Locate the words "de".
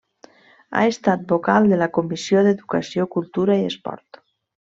1.73-1.77